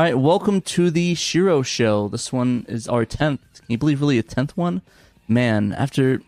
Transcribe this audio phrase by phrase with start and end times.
[0.00, 2.08] All right, welcome to the Shiro Show.
[2.08, 3.38] This one is our 10th.
[3.56, 4.80] Can you believe really a 10th one?
[5.28, 6.22] Man, after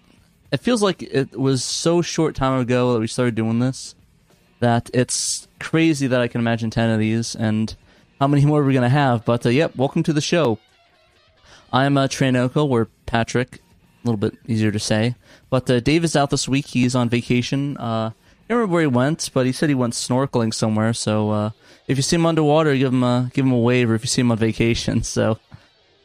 [0.50, 3.94] it feels like it was so short time ago that we started doing this
[4.60, 7.74] that it's crazy that I can imagine 10 of these and
[8.20, 9.24] how many more we're going to have.
[9.24, 10.58] But uh, yep, welcome to the show.
[11.72, 15.14] I'm uh, Trainoko, or Patrick, a little bit easier to say.
[15.48, 16.66] But uh, Dave is out this week.
[16.66, 17.78] He's on vacation.
[17.78, 18.10] Uh,
[18.52, 20.92] I don't remember where he went, but he said he went snorkeling somewhere.
[20.92, 21.50] So uh,
[21.88, 24.08] if you see him underwater, give him a give him a wave, or if you
[24.08, 25.02] see him on vacation.
[25.12, 25.38] So,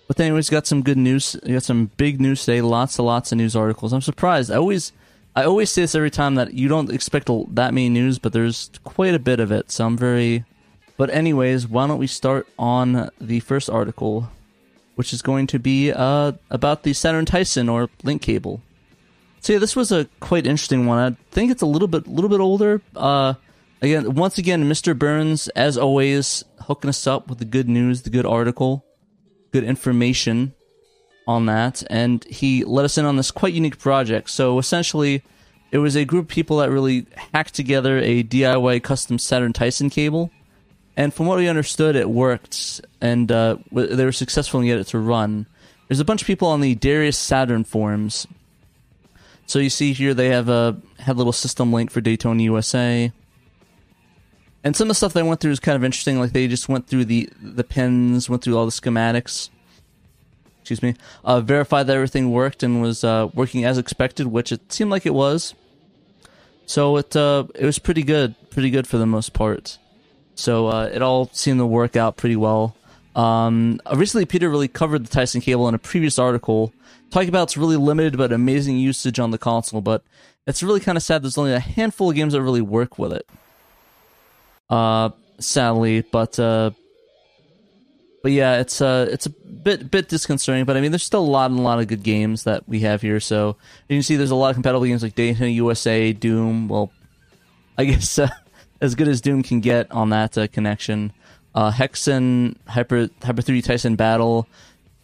[0.07, 1.35] but anyways, got some good news.
[1.45, 2.61] Got some big news today.
[2.61, 3.91] Lots and lots of news articles.
[3.91, 4.49] I'm surprised.
[4.49, 4.93] I always
[5.35, 8.71] I always say this every time that you don't expect that many news, but there's
[8.85, 9.69] quite a bit of it.
[9.69, 10.45] So I'm very.
[10.95, 14.29] But anyways, why don't we start on the first article,
[14.95, 18.61] which is going to be uh, about the Saturn Taisen or link cable.
[19.41, 20.97] So yeah, this was a quite interesting one.
[20.97, 22.81] I think it's a little bit, little bit older.
[22.95, 23.35] Uh,
[23.81, 24.97] again, once again, Mr.
[24.97, 28.85] Burns, as always, hooking us up with the good news, the good article,
[29.51, 30.53] good information
[31.27, 34.29] on that, and he let us in on this quite unique project.
[34.29, 35.23] So essentially,
[35.71, 39.91] it was a group of people that really hacked together a DIY custom Saturn Taisen
[39.91, 40.31] cable,
[40.95, 44.87] and from what we understood, it worked, and uh, they were successful in getting it
[44.87, 45.45] to run.
[45.87, 48.25] There's a bunch of people on the Darius Saturn forums.
[49.47, 53.11] So you see here they have a had a little system link for Daytona USA.
[54.63, 56.19] And some of the stuff they went through is kind of interesting.
[56.19, 59.49] Like they just went through the the pins, went through all the schematics.
[60.59, 60.95] Excuse me.
[61.23, 65.05] Uh, verified that everything worked and was uh, working as expected, which it seemed like
[65.05, 65.55] it was.
[66.65, 69.77] So it uh, it was pretty good, pretty good for the most part.
[70.35, 72.75] So uh, it all seemed to work out pretty well.
[73.15, 76.73] Um, recently, Peter really covered the Taisen cable in a previous article,
[77.11, 79.81] talking about its really limited but amazing usage on the console.
[79.81, 80.03] But
[80.45, 81.23] it's really kind of sad.
[81.23, 83.27] There's only a handful of games that really work with it
[84.69, 85.09] uh,
[85.39, 86.01] sadly.
[86.01, 86.71] But uh,
[88.23, 90.65] but yeah, it's uh, it's a bit bit disconcerting.
[90.65, 92.81] But I mean, there's still a lot and a lot of good games that we
[92.81, 93.19] have here.
[93.19, 96.67] So you can see there's a lot of compatible games like Daytona USA, Doom.
[96.67, 96.91] Well,
[97.77, 98.29] I guess uh,
[98.81, 101.13] as good as Doom can get on that uh, connection.
[101.55, 104.47] Uh, Hexen, Hyper Hyper 3 Taisen Battle,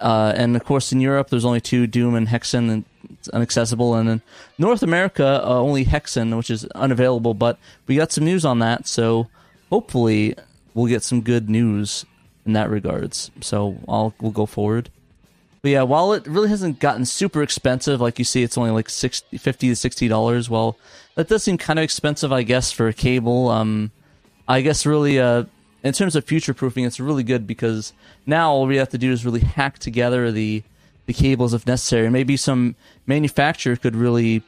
[0.03, 3.95] uh, and of course in Europe there's only two Doom and Hexen, and it's inaccessible.
[3.95, 4.21] And in
[4.57, 7.33] North America, uh, only Hexen, which is unavailable.
[7.33, 9.27] But we got some news on that, so
[9.69, 10.35] hopefully
[10.73, 12.05] we'll get some good news
[12.45, 13.31] in that regards.
[13.41, 14.89] So I'll we'll go forward.
[15.61, 18.89] But yeah, while it really hasn't gotten super expensive, like you see, it's only like
[18.89, 20.49] 60, 50 to sixty dollars.
[20.49, 20.77] Well,
[21.15, 23.47] that does seem kind of expensive, I guess, for a cable.
[23.47, 23.91] Um,
[24.45, 25.45] I guess really, uh,
[25.83, 27.93] in terms of future proofing, it's really good because
[28.25, 30.63] now all we have to do is really hack together the
[31.05, 32.09] the cables if necessary.
[32.09, 34.41] Maybe some manufacturer could really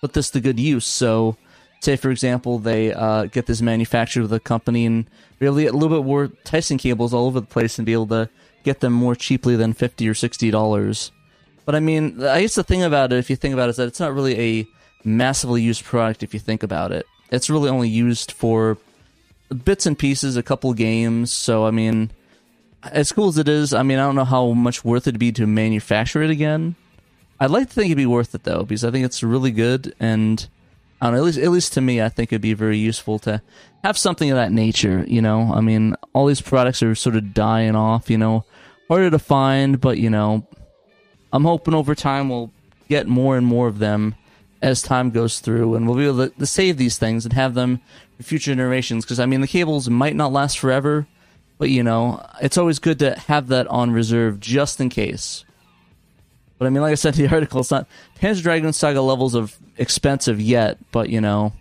[0.00, 0.86] put this to good use.
[0.86, 1.36] So
[1.80, 5.04] say for example they uh, get this manufactured with a company and
[5.40, 8.06] really get a little bit more Taisen cables all over the place and be able
[8.06, 8.30] to
[8.64, 11.12] get them more cheaply than fifty or sixty dollars.
[11.66, 13.76] But I mean, I guess the thing about it, if you think about it, is
[13.76, 14.68] that it's not really a
[15.04, 16.22] massively used product.
[16.22, 18.78] If you think about it, it's really only used for
[19.54, 21.32] bits and pieces, a couple games.
[21.32, 22.10] So I mean,
[22.82, 25.32] as cool as it is, I mean, I don't know how much worth it'd be
[25.32, 26.76] to manufacture it again.
[27.40, 29.94] I'd like to think it'd be worth it though, because I think it's really good
[29.98, 30.46] and
[31.00, 33.18] I don't know, at least, at least to me, I think it'd be very useful
[33.20, 33.42] to
[33.82, 35.04] have something of that nature.
[35.08, 38.08] You know, I mean, all these products are sort of dying off.
[38.08, 38.44] You know,
[38.86, 40.46] harder to find, but you know,
[41.32, 42.52] I'm hoping over time we'll
[42.88, 44.14] get more and more of them
[44.62, 47.54] as time goes through, and we'll be able to, to save these things and have
[47.54, 47.80] them
[48.16, 49.04] for future generations.
[49.04, 51.06] Because I mean, the cables might not last forever,
[51.58, 55.44] but you know, it's always good to have that on reserve just in case.
[56.58, 57.88] But I mean, like I said in the article, it's not
[58.20, 61.52] Panzer Dragoon Saga levels of expensive yet, but you know,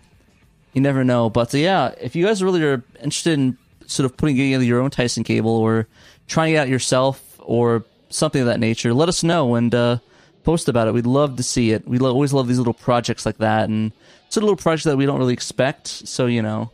[0.73, 1.29] you never know.
[1.29, 4.79] But uh, yeah, if you guys really are interested in sort of putting together your
[4.79, 5.87] own Taisen cable or
[6.28, 9.97] trying it out yourself or something of that nature, let us know and uh,
[10.43, 10.93] post about it.
[10.93, 11.88] We'd love to see it.
[11.88, 13.91] We lo- always love these little projects like that, and
[14.28, 15.88] it's a little project that we don't really expect.
[15.88, 16.72] So you know,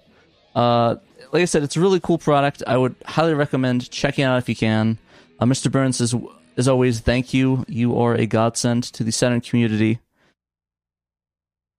[0.56, 0.96] uh,
[1.32, 2.64] like I said, it's a really cool product.
[2.66, 4.98] I would highly recommend checking out if you can.
[5.40, 5.72] Uh, Mr.
[5.72, 6.16] Burns is
[6.58, 7.64] as always, thank you.
[7.68, 10.00] You are a godsend to the Saturn community.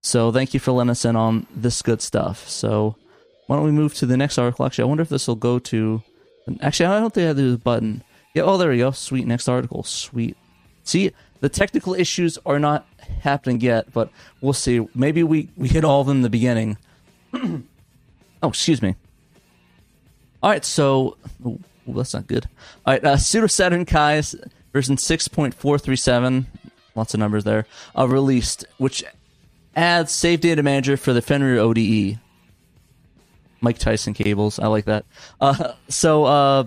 [0.05, 2.49] So thank you for letting us in on this good stuff.
[2.49, 2.95] So
[3.49, 4.65] why don't we move to the next article?
[4.65, 6.03] Actually, I wonder if this will go to.
[6.61, 8.05] Actually, I don't think I have the button.
[8.35, 8.45] Yeah.
[8.45, 8.93] Oh, there we go.
[8.93, 9.27] Sweet.
[9.27, 9.83] Next article.
[9.83, 10.37] Sweet.
[10.85, 12.87] See, the technical issues are not
[13.21, 14.87] happening yet, but we'll see.
[14.95, 16.79] Maybe we we hit all of them in the beginning.
[17.35, 17.63] oh,
[18.43, 18.97] excuse me.
[20.43, 20.65] All right.
[20.65, 21.17] So.
[21.45, 22.47] Oh, that's not good.
[22.85, 23.05] All right.
[23.05, 24.23] Uh, Pseudo Saturn Kai
[24.73, 26.47] version 6.437,
[26.95, 29.05] lots of numbers there, uh, released, which
[29.75, 32.19] adds Save Data Manager for the Fenrir ODE.
[33.61, 34.59] Mike Tyson cables.
[34.59, 35.05] I like that.
[35.41, 36.65] Uh, so, uh,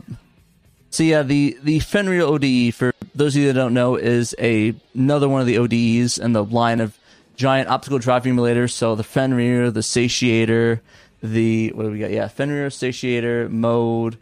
[0.89, 4.73] so yeah, the the Fenrir ODE for those of you that don't know is a
[4.93, 6.97] another one of the ODEs in the line of
[7.35, 8.71] giant optical drive emulators.
[8.71, 10.79] So the Fenrir, the Satiator,
[11.21, 12.11] the what do we got?
[12.11, 14.17] Yeah, Fenrir, Satiator, Mode,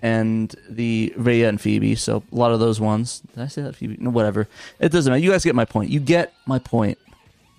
[0.00, 1.94] and the Rhea and Phoebe.
[1.94, 3.20] So a lot of those ones.
[3.34, 3.96] Did I say that Phoebe?
[4.00, 4.48] No, whatever.
[4.80, 5.22] It doesn't matter.
[5.22, 5.90] You guys get my point.
[5.90, 6.98] You get my point.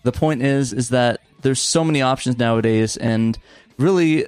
[0.03, 3.37] The point is, is that there's so many options nowadays, and
[3.77, 4.27] really,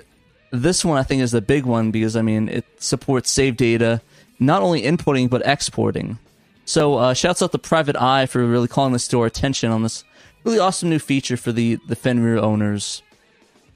[0.51, 4.01] this one I think is the big one because I mean it supports save data,
[4.39, 6.17] not only inputting but exporting.
[6.65, 9.83] So uh, shouts out to Private Eye for really calling this to our attention on
[9.83, 10.03] this
[10.43, 13.01] really awesome new feature for the the Fenrir owners,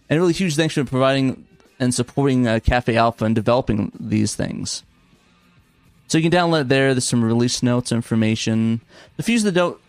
[0.09, 1.45] and really huge thanks for providing
[1.79, 4.83] and supporting uh, Cafe Alpha and developing these things.
[6.07, 6.93] So you can download it there.
[6.93, 8.81] There's some release notes information.
[9.17, 9.79] The few that don't,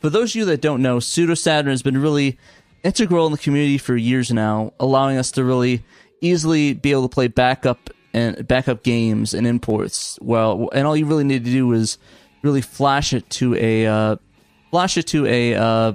[0.00, 2.38] for those of you that don't know, Pseudo Saturn has been really
[2.84, 5.82] integral in the community for years now, allowing us to really
[6.20, 10.18] easily be able to play backup and backup games and imports.
[10.22, 11.98] Well, and all you really need to do is
[12.42, 14.16] really flash it to a uh,
[14.70, 15.92] flash it to a uh,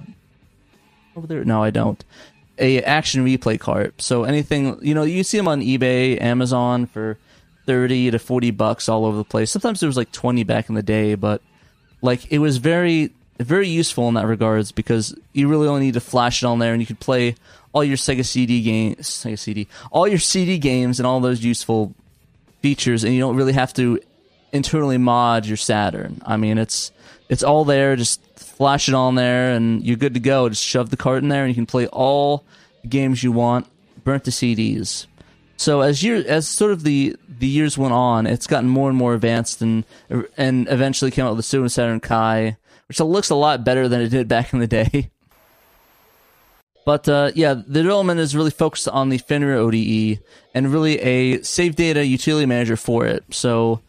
[1.15, 1.43] over there.
[1.43, 2.03] No, I don't
[2.57, 4.01] a action replay cart.
[4.01, 7.17] So anything you know, you see them on eBay, Amazon for
[7.65, 9.51] thirty to forty bucks all over the place.
[9.51, 11.41] Sometimes there was like twenty back in the day, but
[12.01, 15.99] like it was very very useful in that regards because you really only need to
[15.99, 17.35] flash it on there and you could play
[17.73, 21.93] all your Sega CD games, Sega CD, all your CD games and all those useful
[22.61, 23.99] features, and you don't really have to
[24.53, 26.21] internally mod your Saturn.
[26.25, 26.91] I mean, it's
[27.27, 27.95] it's all there.
[27.95, 30.47] Just flash it on there, and you're good to go.
[30.47, 32.45] Just shove the cart in there, and you can play all
[32.83, 33.67] the games you want,
[34.03, 35.07] burnt to CDs.
[35.57, 38.97] So as year as sort of the the years went on, it's gotten more and
[38.97, 39.83] more advanced, and
[40.37, 42.57] and eventually came out with the Super Saturn Kai,
[42.87, 45.09] which looks a lot better than it did back in the day.
[46.85, 50.19] But uh, yeah, the development is really focused on the Fenrir ODE
[50.53, 53.23] and really a save data utility manager for it.
[53.31, 53.81] So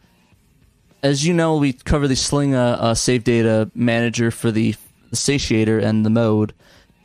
[1.04, 4.74] as you know, we cover the Sling uh, uh, save data manager for the,
[5.10, 6.54] the satiator and the mode.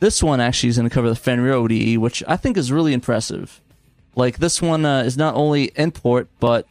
[0.00, 2.94] This one actually is going to cover the Fenrir ODE, which I think is really
[2.94, 3.60] impressive.
[4.16, 6.66] Like this one uh, is not only import but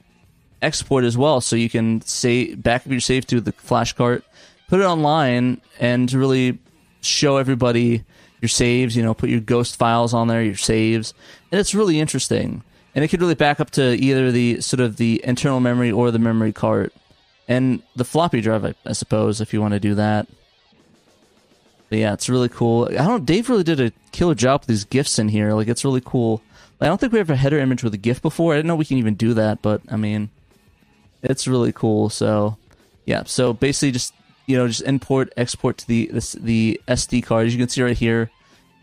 [0.63, 4.23] export as well, so you can say back up your save to the flash cart,
[4.67, 6.57] put it online, and really
[7.01, 8.03] show everybody
[8.41, 8.97] your saves.
[8.97, 11.13] You know, put your ghost files on there, your saves,
[11.51, 12.63] and it's really interesting.
[12.95, 16.09] And it could really back up to either the sort of the internal memory or
[16.09, 16.91] the memory cart
[17.49, 20.27] and the floppy drive, I, I suppose, if you want to do that.
[21.89, 22.87] But yeah, it's really cool.
[22.91, 23.25] I don't.
[23.25, 25.53] Dave really did a killer job with these gifts in here.
[25.53, 26.43] Like it's really cool.
[26.79, 28.53] I don't think we have a header image with a GIF before.
[28.53, 30.29] I didn't know we can even do that, but I mean,
[31.23, 32.11] it's really cool.
[32.11, 32.57] So
[33.05, 34.13] yeah, so basically just
[34.45, 37.81] you know just import export to the this, the SD card as you can see
[37.81, 38.29] right here,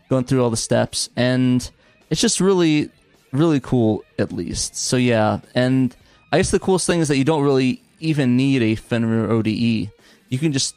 [0.09, 1.71] going through all the steps, and
[2.09, 2.91] it's just really
[3.31, 4.75] really cool at least.
[4.75, 5.95] So yeah, and
[6.33, 9.47] I guess the coolest thing is that you don't really even need a Fenrir ODE.
[10.29, 10.75] You can just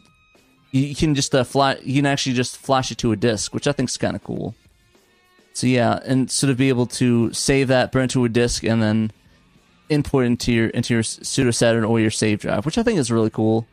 [0.72, 1.78] you can just uh, flash.
[1.82, 4.22] You can actually just flash it to a disk, which I think is kind of
[4.22, 4.55] cool.
[5.52, 8.82] So yeah, and sort of be able to save that, burn to a disk, and
[8.82, 9.12] then
[9.88, 13.10] import into your into your pseudo Saturn or your save drive, which I think is
[13.10, 13.67] really cool.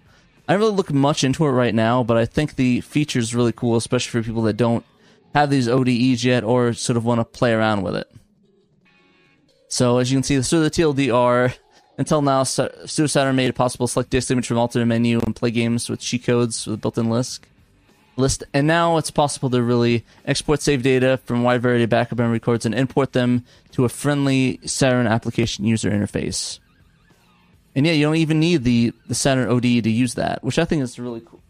[0.47, 3.35] I don't really look much into it right now, but I think the feature is
[3.35, 4.85] really cool, especially for people that don't
[5.35, 8.09] have these ODEs yet or sort of want to play around with it.
[9.67, 11.53] So as you can see, of the TLDR
[11.97, 15.49] until now, Saturn made it possible to select disk image from alternate menu and play
[15.51, 17.45] games with cheat codes with built-in list.
[18.17, 22.17] List, and now it's possible to really export save data from wide variety of backup
[22.17, 26.59] memory cards and import them to a friendly Saturn application user interface.
[27.75, 30.65] And yeah, you don't even need the, the Saturn ODE to use that, which I
[30.65, 31.41] think is really cool,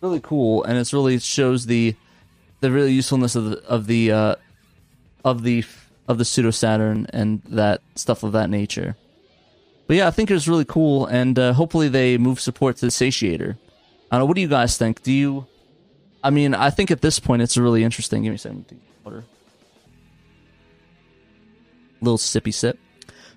[0.00, 1.94] really cool, and it's really shows the
[2.60, 4.34] the really usefulness of the of the uh,
[5.22, 5.64] of the
[6.08, 8.96] of the pseudo Saturn and that stuff of that nature.
[9.90, 12.86] But yeah, I think it was really cool, and uh, hopefully they move support to
[12.86, 13.58] the satiator.
[14.08, 14.26] I don't know.
[14.26, 15.02] What do you guys think?
[15.02, 15.48] Do you?
[16.22, 18.22] I mean, I think at this point it's really interesting.
[18.22, 18.66] Give me a second.
[19.04, 19.24] Water.
[22.00, 22.78] Little sippy sip.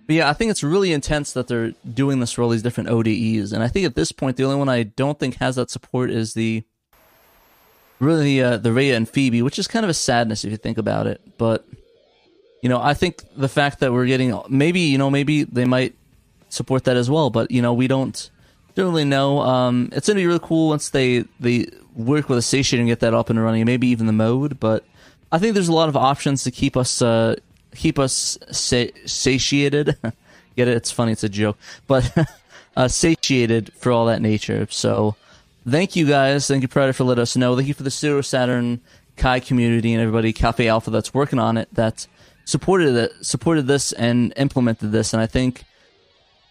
[0.06, 2.90] But yeah, I think it's really intense that they're doing this for all these different
[2.90, 5.72] ODEs, and I think at this point the only one I don't think has that
[5.72, 6.64] support is the
[7.98, 10.78] really uh, the Rhea and Phoebe, which is kind of a sadness if you think
[10.78, 11.20] about it.
[11.40, 11.66] But
[12.62, 15.96] you know, I think the fact that we're getting maybe you know maybe they might
[16.54, 17.30] support that as well.
[17.30, 18.30] But you know, we don't
[18.76, 19.40] don't really know.
[19.40, 23.00] Um, it's gonna be really cool once they they work with a station and get
[23.02, 24.60] that up and running, maybe even the mode.
[24.60, 24.84] But
[25.32, 27.36] I think there's a lot of options to keep us uh,
[27.76, 29.98] keep us sa- satiated.
[30.56, 30.78] get it?
[30.78, 31.12] It's funny.
[31.12, 31.58] It's a joke,
[31.88, 32.12] but
[32.76, 34.68] uh, satiated for all that nature.
[34.70, 35.16] So
[35.68, 36.48] thank you guys.
[36.48, 37.56] Thank you, Predator, for letting us know.
[37.56, 38.82] Thank you for the Pseudo Saturn
[39.18, 41.70] Kai community and everybody, Cafe Alpha, that's working on it.
[41.74, 42.08] That
[42.46, 45.64] supported it, supported this and implemented this, and I think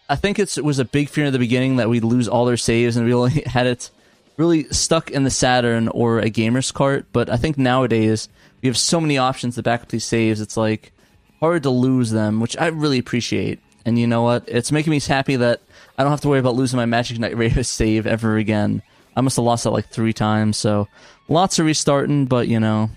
[0.09, 2.57] I think it was a big fear in the beginning that we'd lose all their
[2.57, 3.89] saves and we only had it
[4.37, 7.05] really stuck in the Saturn or a gamer's cart.
[7.13, 8.29] But I think nowadays
[8.61, 10.41] we have so many options to back up these saves.
[10.41, 10.91] It's like
[11.39, 13.59] hard to lose them, which I really appreciate.
[13.85, 14.43] And you know what?
[14.47, 15.61] It's making me happy that
[15.97, 18.81] I don't have to worry about losing my Magic Knight Rayearth save ever again.
[19.15, 20.87] I must have lost that like three times, so
[21.27, 22.89] lots of restarting, but you know,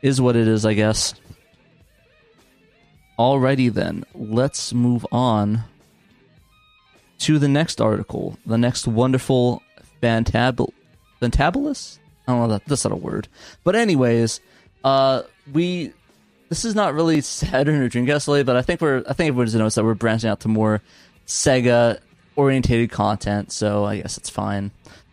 [0.00, 1.14] is what it is, I guess.
[3.18, 5.64] Alrighty then, let's move on
[7.18, 9.62] to the next article, the next wonderful
[10.02, 10.72] fantabul
[11.20, 11.98] fantabulous.
[12.26, 13.28] I don't know that that's not a word,
[13.64, 14.40] but anyways,
[14.84, 15.92] uh, we
[16.48, 19.54] this is not really Saturn or Dreamcast related, but I think we're I think everyone's
[19.54, 20.82] noticed that we're branching out to more
[21.26, 21.98] Sega
[22.36, 24.70] orientated content, so I guess it's fine.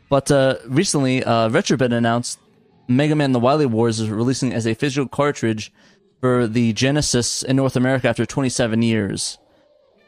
[0.10, 2.40] But uh, recently, uh, Retrobit announced
[2.88, 5.72] Mega Man: The Wily Wars is releasing as a physical cartridge
[6.20, 9.38] for the Genesis in North America after 27 years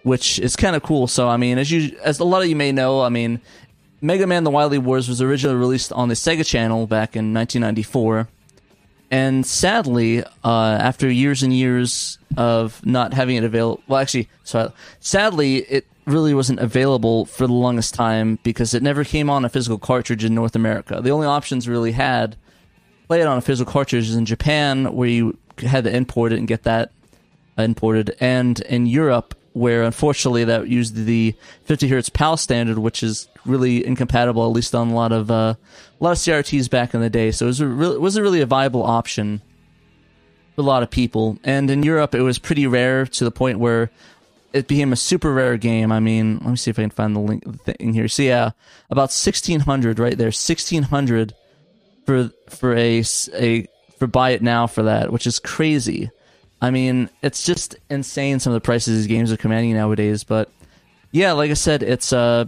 [0.06, 1.08] which is kind of cool.
[1.08, 3.42] So I mean, as you as a lot of you may know, I mean,
[4.02, 8.30] Mega Man: The Wily Wars was originally released on the Sega Channel back in 1994,
[9.10, 14.72] and sadly, uh, after years and years of not having it available, well, actually, sorry,
[15.00, 19.50] sadly, it really wasn't available for the longest time because it never came on a
[19.50, 21.02] physical cartridge in North America.
[21.02, 22.36] The only options really had
[23.08, 26.48] play it on a physical cartridge in Japan, where you had to import it and
[26.48, 26.92] get that
[27.58, 31.34] imported, and in Europe where unfortunately that used the
[31.64, 35.56] 50 hertz PAL standard, which is really incompatible, at least on a lot of uh,
[35.56, 37.32] a lot of CRTs back in the day.
[37.32, 39.42] So it, was a re- wasn't really a viable option
[40.56, 41.38] for a lot of people.
[41.46, 43.92] And in Europe, it was pretty rare to the point where
[44.52, 45.90] it became a super rare game.
[45.90, 48.10] I mean, let me see if I can find the link thing here.
[48.10, 48.52] So yeah,
[48.90, 51.34] about 1600 right there, 1600
[52.06, 53.02] for for a
[53.34, 56.12] a for buy it now for that, which is crazy.
[56.62, 60.24] I mean, it's just insane some of the prices these games are commanding nowadays.
[60.24, 60.50] But
[61.12, 62.46] yeah, like I said, it's uh,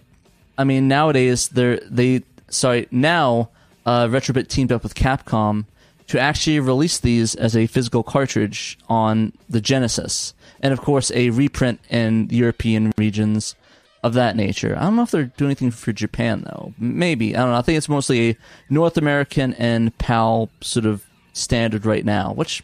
[0.58, 3.50] I mean, nowadays they're they sorry now
[3.86, 5.66] uh, Retrobit teamed up with Capcom
[6.08, 11.30] to actually release these as a physical cartridge on the Genesis, and of course a
[11.32, 13.56] reprint in European regions
[14.04, 14.76] of that nature.
[14.78, 16.74] I don't know if they're doing anything for Japan though.
[16.78, 17.58] Maybe I don't know.
[17.58, 18.38] I think it's mostly a
[18.70, 22.64] North American and PAL sort of standard right now, which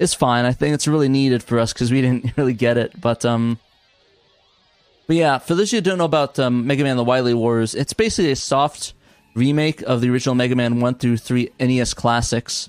[0.00, 0.46] is fine.
[0.46, 3.00] I think it's really needed for us because we didn't really get it.
[3.00, 3.60] But um,
[5.06, 7.34] but yeah, for those of you who don't know about um, Mega Man: The Wily
[7.34, 8.94] Wars, it's basically a soft
[9.34, 12.68] remake of the original Mega Man one through three NES classics,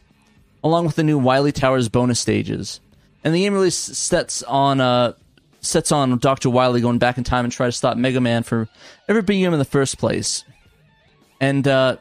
[0.64, 2.80] along with the new Wily Towers bonus stages.
[3.24, 5.14] And the game really sets on uh
[5.62, 8.68] sets on Doctor Wily going back in time and try to stop Mega Man from
[9.08, 10.44] ever being him in the first place.
[11.40, 11.98] And uh,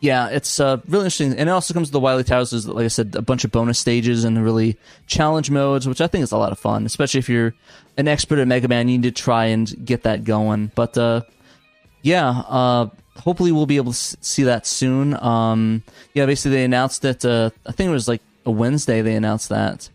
[0.00, 2.50] yeah, it's uh, really interesting, and it also comes with the Wily Towers.
[2.50, 6.06] There's, like I said, a bunch of bonus stages and really challenge modes, which I
[6.06, 7.54] think is a lot of fun, especially if you're
[7.98, 8.88] an expert at Mega Man.
[8.88, 10.72] You need to try and get that going.
[10.74, 11.20] But uh,
[12.00, 12.88] yeah, uh,
[13.18, 15.22] hopefully we'll be able to see that soon.
[15.22, 15.82] Um,
[16.14, 17.22] yeah, basically they announced it.
[17.22, 19.90] Uh, I think it was like a Wednesday they announced that,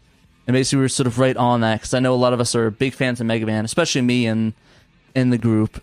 [0.45, 2.39] and basically we were sort of right on that because I know a lot of
[2.39, 4.53] us are big fans of Mega Man, especially me and
[5.15, 5.81] in the group.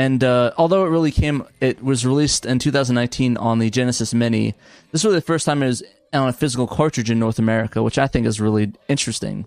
[0.00, 4.54] And uh, although it really came, it was released in 2019 on the Genesis Mini.
[4.92, 5.82] This was really the first time it was
[6.14, 9.44] on a physical cartridge in North America, which I think is really interesting.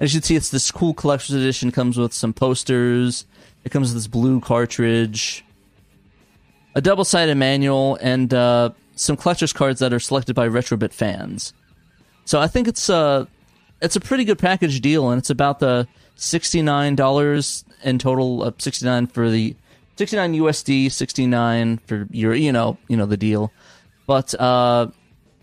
[0.00, 1.70] As you can see, it's this cool collector's edition.
[1.70, 3.24] Comes with some posters.
[3.62, 5.44] It comes with this blue cartridge,
[6.74, 11.54] a double-sided manual, and uh, some collector's cards that are selected by Retrobit fans.
[12.24, 13.26] So I think it's a uh,
[13.80, 18.60] it's a pretty good package deal, and it's about the sixty-nine dollars in total of
[18.60, 19.56] 69 for the
[19.96, 23.52] 69 USD, 69 for your, you know, you know the deal.
[24.06, 24.88] But uh,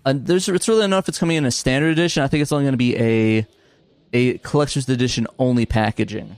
[0.06, 1.08] there's it's really enough.
[1.08, 2.24] It's coming in a standard edition.
[2.24, 3.48] I think it's only going to be a
[4.12, 6.36] a collector's edition only packaging,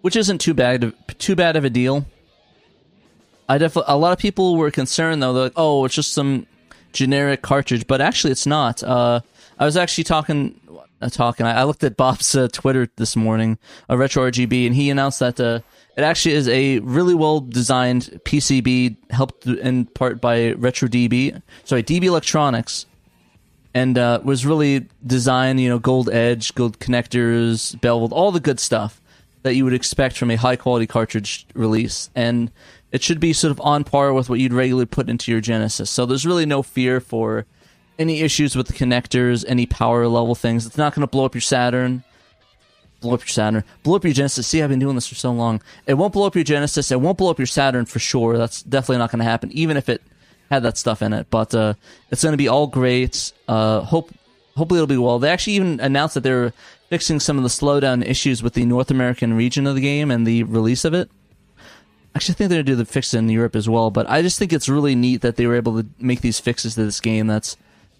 [0.00, 2.06] which isn't too bad too bad of a deal.
[3.48, 6.46] I definitely a lot of people were concerned though, They're like, oh, it's just some
[6.92, 8.82] generic cartridge, but actually it's not.
[8.82, 9.20] Uh,
[9.58, 10.61] I was actually talking uh,
[11.10, 11.46] talking.
[11.46, 14.90] I, I, looked at Bob's uh, Twitter this morning, a uh, Retro RGB, and he
[14.90, 15.60] announced that uh,
[15.96, 21.82] it actually is a really well designed PCB, helped in part by Retro DB, sorry,
[21.82, 22.86] DB Electronics,
[23.74, 28.60] and uh, was really designed, you know, gold edge, gold connectors, beveled, all the good
[28.60, 29.00] stuff
[29.42, 32.50] that you would expect from a high quality cartridge release, and
[32.92, 35.90] it should be sort of on par with what you'd regularly put into your Genesis.
[35.90, 37.46] So there's really no fear for
[37.98, 40.66] any issues with the connectors, any power level things.
[40.66, 42.04] It's not going to blow up your Saturn.
[43.00, 43.64] Blow up your Saturn.
[43.82, 44.46] Blow up your Genesis.
[44.46, 45.60] See, I've been doing this for so long.
[45.86, 46.90] It won't blow up your Genesis.
[46.90, 48.38] It won't blow up your Saturn for sure.
[48.38, 50.02] That's definitely not going to happen, even if it
[50.50, 51.28] had that stuff in it.
[51.30, 51.74] But uh,
[52.10, 53.32] it's going to be all great.
[53.48, 54.12] Uh, hope
[54.56, 55.18] hopefully it'll be well.
[55.18, 56.52] They actually even announced that they're
[56.90, 60.26] fixing some of the slowdown issues with the North American region of the game and
[60.26, 61.10] the release of it.
[62.14, 63.90] Actually, I think they're going to do the fix in Europe as well.
[63.90, 66.74] But I just think it's really neat that they were able to make these fixes
[66.74, 67.56] to this game that's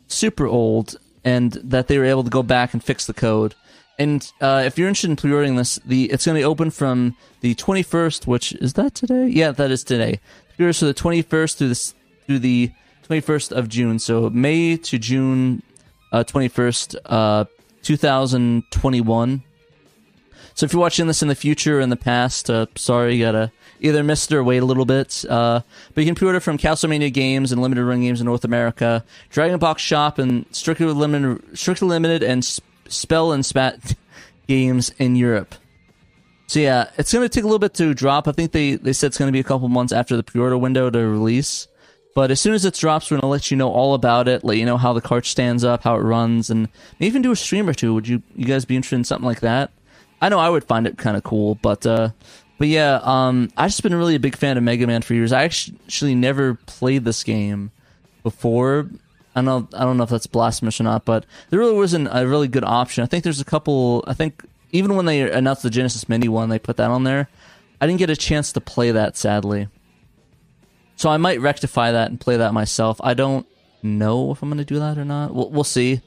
[0.08, 3.54] super old and that they were able to go back and fix the code.
[3.98, 7.16] And uh, if you're interested in pre-ordering this, the it's going to be open from
[7.40, 9.28] the 21st, which is that today?
[9.28, 10.20] Yeah, that is today.
[10.56, 11.92] Pre-orders for the 21st through the
[12.26, 12.72] through the
[13.08, 13.98] 21st of June.
[13.98, 15.62] So May to June
[16.12, 17.44] uh, 21st, uh,
[17.82, 19.42] 2021.
[20.54, 23.24] So if you're watching this in the future or in the past, uh, sorry, you
[23.24, 23.50] gotta
[23.82, 25.24] either miss it or wait a little bit.
[25.28, 25.60] Uh,
[25.94, 29.58] but you can pre-order from Castlemania Games and Limited Run Games in North America, Dragon
[29.58, 32.44] Box Shop and Strictly Limited, Strictly Limited and
[32.88, 33.94] Spell and Spat
[34.48, 35.54] Games in Europe.
[36.46, 38.28] So yeah, it's going to take a little bit to drop.
[38.28, 40.58] I think they, they said it's going to be a couple months after the pre-order
[40.58, 41.66] window to release.
[42.14, 44.44] But as soon as it drops, we're going to let you know all about it,
[44.44, 46.68] let you know how the cart stands up, how it runs, and
[47.00, 47.94] maybe even do a stream or two.
[47.94, 49.70] Would you you guys be interested in something like that?
[50.20, 52.10] I know I would find it kind of cool, but uh,
[52.62, 55.32] but yeah, um, I've just been really a big fan of Mega Man for years.
[55.32, 57.72] I actually never played this game
[58.22, 58.88] before.
[59.34, 62.06] I don't know, I don't know if that's blasphemous or not, but there really wasn't
[62.12, 63.02] a really good option.
[63.02, 64.04] I think there's a couple.
[64.06, 67.28] I think even when they announced the Genesis Mini one, they put that on there.
[67.80, 69.66] I didn't get a chance to play that, sadly.
[70.94, 73.00] So I might rectify that and play that myself.
[73.02, 73.44] I don't
[73.82, 75.34] know if I'm going to do that or not.
[75.34, 76.00] We'll, we'll see.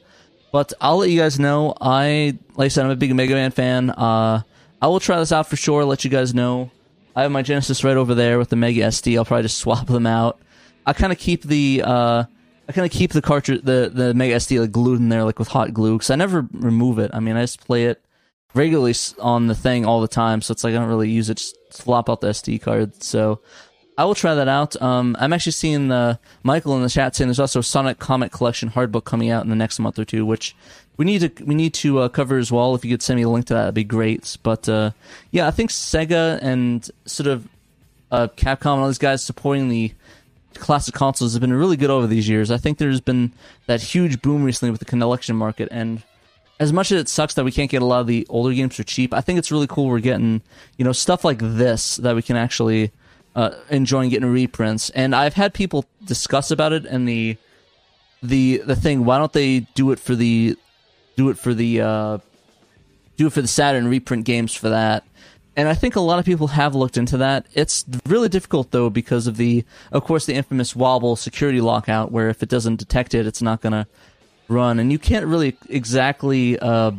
[0.53, 1.73] But I'll let you guys know.
[1.81, 3.89] I, like I said, I'm a big Mega Man fan.
[3.89, 4.43] Uh,
[4.81, 5.85] I will try this out for sure.
[5.85, 6.71] Let you guys know.
[7.15, 9.15] I have my Genesis right over there with the Mega SD.
[9.17, 10.39] I'll probably just swap them out.
[10.85, 12.23] I kind of keep the uh,
[12.67, 15.39] I kind of keep the cartridge, the the Mega SD like glued in there like
[15.39, 17.11] with hot glue because I never remove it.
[17.13, 18.01] I mean, I just play it
[18.53, 21.37] regularly on the thing all the time, so it's like I don't really use it.
[21.37, 23.01] Just flop out the SD card.
[23.03, 23.41] So
[23.97, 24.79] I will try that out.
[24.81, 28.31] Um, I'm actually seeing the Michael in the chat saying there's also a Sonic Comic
[28.31, 30.55] Collection hardbook coming out in the next month or two, which
[30.97, 32.75] we need to we need to uh, cover as well.
[32.75, 34.37] If you could send me a link to that, that'd be great.
[34.43, 34.91] But uh,
[35.31, 37.47] yeah, I think Sega and sort of
[38.11, 39.93] uh, Capcom and all these guys supporting the
[40.55, 42.51] classic consoles have been really good over these years.
[42.51, 43.31] I think there's been
[43.67, 46.03] that huge boom recently with the collection market, and
[46.59, 48.75] as much as it sucks that we can't get a lot of the older games
[48.75, 50.41] for cheap, I think it's really cool we're getting
[50.77, 52.91] you know stuff like this that we can actually
[53.35, 57.37] uh, enjoying getting reprints, and I've had people discuss about it and the
[58.23, 59.05] the the thing.
[59.05, 60.57] Why don't they do it for the
[61.15, 62.17] do it for the uh,
[63.17, 65.03] do it for the Saturn reprint games for that?
[65.57, 67.45] And I think a lot of people have looked into that.
[67.53, 72.29] It's really difficult though because of the, of course, the infamous wobble security lockout, where
[72.29, 73.87] if it doesn't detect it, it's not going to
[74.47, 76.91] run, and you can't really exactly uh,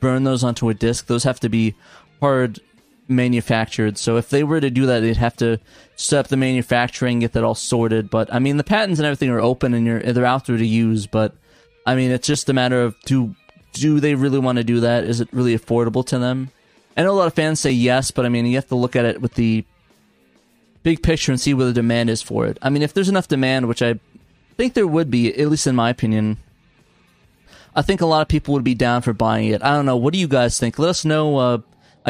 [0.00, 1.06] burn those onto a disk.
[1.06, 1.74] Those have to be
[2.20, 2.60] hard
[3.08, 3.98] manufactured.
[3.98, 5.58] So if they were to do that, they'd have to
[5.96, 8.10] set up the manufacturing, get that all sorted.
[8.10, 10.66] But I mean, the patents and everything are open and you're they're out there to
[10.66, 11.06] use.
[11.06, 11.34] But
[11.86, 13.34] I mean, it's just a matter of do
[13.72, 15.04] do they really want to do that?
[15.04, 16.50] Is it really affordable to them?
[16.96, 18.96] I know a lot of fans say yes, but I mean, you have to look
[18.96, 19.64] at it with the
[20.82, 22.58] big picture and see where the demand is for it.
[22.60, 23.98] I mean, if there's enough demand, which I
[24.56, 26.36] think there would be, at least in my opinion,
[27.74, 29.62] I think a lot of people would be down for buying it.
[29.62, 29.96] I don't know.
[29.96, 30.78] What do you guys think?
[30.78, 31.38] Let us know.
[31.38, 31.58] Uh,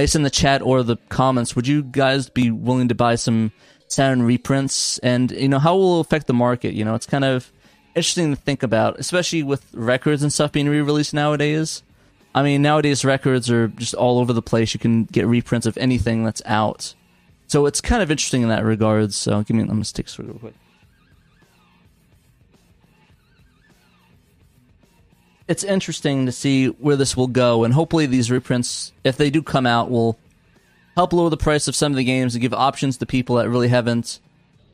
[0.01, 3.53] guess in the chat or the comments, would you guys be willing to buy some
[3.89, 4.99] Saturn reprints?
[4.99, 6.75] And you know, how will it affect the market?
[6.75, 7.53] You know, it's kind of
[7.95, 11.83] interesting to think about, especially with records and stuff being re-released nowadays.
[12.35, 14.73] I mean, nowadays records are just all over the place.
[14.73, 16.95] You can get reprints of anything that's out,
[17.47, 19.13] so it's kind of interesting in that regard.
[19.13, 20.55] So, give me, me stick real quick.
[25.49, 29.43] It's interesting to see where this will go, and hopefully these reprints, if they do
[29.43, 30.19] come out, will
[30.95, 33.49] help lower the price of some of the games and give options to people that
[33.49, 34.21] really haven't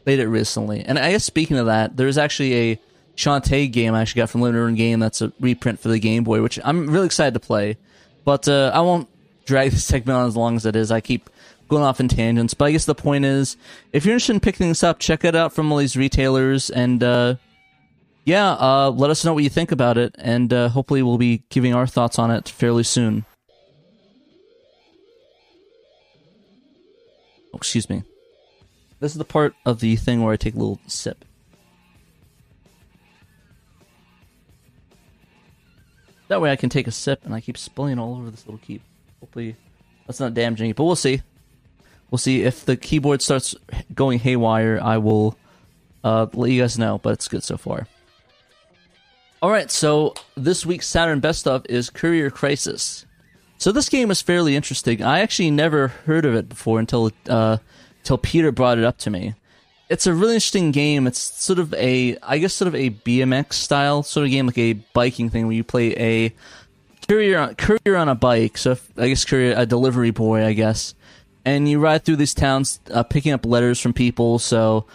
[0.04, 0.80] played it recently.
[0.80, 2.80] And I guess speaking of that, there's actually a
[3.16, 6.24] Shantae game I actually got from Limited Run Game that's a reprint for the Game
[6.24, 7.76] Boy, which I'm really excited to play.
[8.24, 9.08] But uh, I won't
[9.44, 10.90] drag this segment on as long as it is.
[10.90, 11.28] I keep
[11.68, 12.54] going off in tangents.
[12.54, 13.56] But I guess the point is,
[13.92, 17.02] if you're interested in picking this up, check it out from all these retailers and
[17.02, 17.34] uh,
[18.28, 21.44] yeah, uh, let us know what you think about it, and uh, hopefully we'll be
[21.48, 23.24] giving our thoughts on it fairly soon.
[27.54, 28.02] Oh, excuse me.
[29.00, 31.24] This is the part of the thing where I take a little sip.
[36.28, 38.58] That way I can take a sip and I keep spilling all over this little
[38.58, 38.82] key.
[39.20, 39.56] Hopefully
[40.06, 41.22] that's not damaging it, but we'll see.
[42.10, 43.54] We'll see if the keyboard starts
[43.94, 44.78] going haywire.
[44.82, 45.38] I will
[46.04, 47.86] uh, let you guys know, but it's good so far.
[49.40, 53.06] All right, so this week's Saturn Best of is Courier Crisis.
[53.58, 55.00] So this game is fairly interesting.
[55.00, 57.58] I actually never heard of it before until uh,
[58.00, 59.34] until Peter brought it up to me,
[59.88, 61.06] it's a really interesting game.
[61.06, 64.58] It's sort of a, I guess, sort of a BMX style sort of game, like
[64.58, 66.34] a biking thing where you play a
[67.06, 68.58] courier on, courier on a bike.
[68.58, 70.94] So if, I guess courier, a delivery boy, I guess.
[71.44, 74.40] And you ride through these towns, uh, picking up letters from people.
[74.40, 74.86] So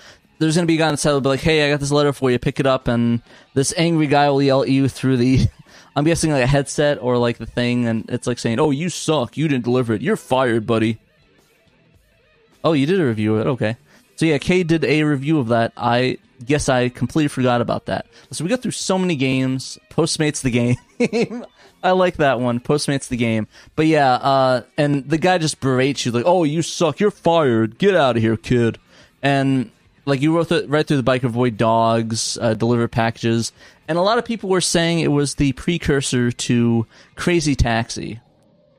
[0.44, 1.92] there's gonna be a guy on the side that'll be like, "Hey, I got this
[1.92, 2.40] letter for you.
[2.40, 3.22] Pick it up." And
[3.54, 5.48] this angry guy will yell at you through the,
[5.96, 8.90] I'm guessing like a headset or like the thing, and it's like saying, "Oh, you
[8.90, 9.38] suck.
[9.38, 10.02] You didn't deliver it.
[10.02, 11.00] You're fired, buddy."
[12.64, 13.50] Oh, you did a review of it.
[13.50, 13.78] Okay.
[14.16, 15.74] So yeah, Kay did a review of that.
[15.76, 18.06] I guess I completely forgot about that.
[18.32, 19.78] So we got through so many games.
[19.90, 20.78] Postmates the game.
[21.84, 22.60] I like that one.
[22.60, 23.48] Postmates the game.
[23.76, 27.00] But yeah, uh, and the guy just berates you like, "Oh, you suck.
[27.00, 27.78] You're fired.
[27.78, 28.78] Get out of here, kid."
[29.22, 29.72] And
[30.06, 33.52] like you wrote it right through the bike, avoid dogs, uh, deliver packages,
[33.88, 38.20] and a lot of people were saying it was the precursor to Crazy Taxi.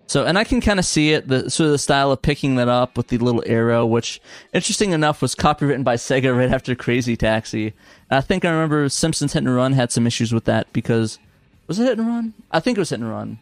[0.07, 2.57] So, and I can kind of see it, the sort of the style of picking
[2.57, 4.21] that up with the little arrow, which,
[4.53, 7.69] interesting enough, was copywritten by Sega right after Crazy Taxi.
[8.11, 11.19] And I think I remember Simpsons Hit and Run had some issues with that because
[11.67, 12.35] was it Hit and Run?
[12.51, 13.39] I think it was Hit and Run.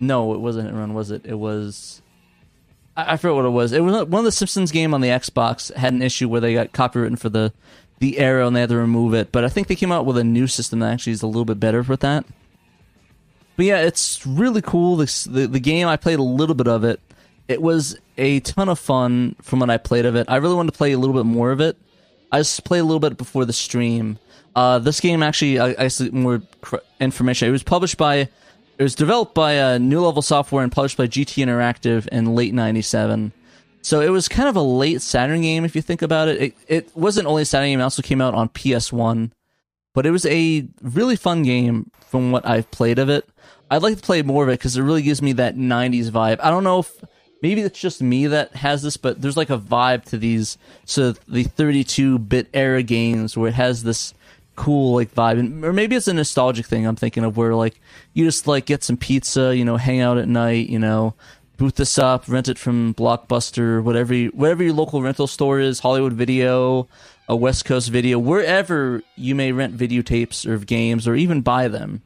[0.00, 1.24] No, it wasn't Hit and Run, was it?
[1.24, 2.02] It was.
[2.96, 3.72] I, I forget what it was.
[3.72, 6.54] It was one of the Simpsons game on the Xbox had an issue where they
[6.54, 7.52] got copywritten for the
[8.00, 9.30] the arrow and they had to remove it.
[9.32, 11.44] But I think they came out with a new system that actually is a little
[11.44, 12.24] bit better with that.
[13.56, 14.96] But yeah, it's really cool.
[14.96, 17.00] This, the the game I played a little bit of it.
[17.46, 20.26] It was a ton of fun from what I played of it.
[20.28, 21.76] I really wanted to play a little bit more of it.
[22.32, 24.18] I just played a little bit before the stream.
[24.56, 27.48] Uh, this game actually, I, I more cr- information.
[27.48, 28.28] It was published by,
[28.78, 32.54] it was developed by uh, New Level Software and published by GT Interactive in late
[32.54, 33.32] '97.
[33.82, 36.40] So it was kind of a late Saturn game if you think about it.
[36.40, 39.30] It, it wasn't only a Saturn game; it also came out on PS1.
[39.94, 43.28] But it was a really fun game from what I've played of it.
[43.70, 46.40] I'd like to play more of it because it really gives me that 90s vibe.
[46.42, 46.92] I don't know if
[47.42, 51.12] maybe it's just me that has this, but there's like a vibe to these so
[51.28, 54.14] the 32 bit era games where it has this
[54.56, 57.80] cool like vibe and or maybe it's a nostalgic thing I'm thinking of where like
[58.12, 61.14] you just like get some pizza, you know, hang out at night, you know,
[61.56, 65.80] boot this up, rent it from Blockbuster, whatever you, whatever your local rental store is,
[65.80, 66.88] Hollywood Video,
[67.28, 72.02] a West Coast Video, wherever you may rent videotapes or games or even buy them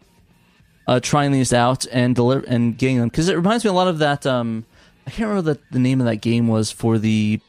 [0.89, 3.89] uh, trying these out and deliver and getting them because it reminds me a lot
[3.89, 4.27] of that.
[4.27, 4.65] Um,
[5.07, 7.41] I can't remember what the name of that game was for the.